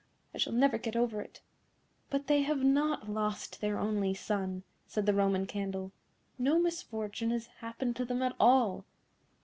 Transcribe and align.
I 0.33 0.39
shall 0.39 0.53
never 0.53 0.79
get 0.79 0.95
over 0.95 1.21
it." 1.21 1.41
"But 2.09 2.25
they 2.25 2.41
have 2.41 2.63
not 2.63 3.07
lost 3.07 3.61
their 3.61 3.77
only 3.77 4.15
son," 4.15 4.63
said 4.87 5.05
the 5.05 5.13
Roman 5.13 5.45
Candle; 5.45 5.91
"no 6.39 6.57
misfortune 6.57 7.29
has 7.29 7.45
happened 7.61 7.95
to 7.97 8.05
them 8.05 8.23
at 8.23 8.35
all." 8.39 8.83